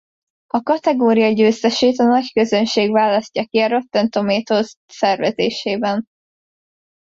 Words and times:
A 0.47 0.61
kategória 0.61 1.31
győztesét 1.31 1.99
a 1.99 2.03
nagyközönség 2.03 2.91
választja 2.91 3.45
ki 3.45 3.57
a 3.59 3.67
Rotten 3.67 4.09
Tomatoes 4.09 4.75
szervezésében. 4.85 6.03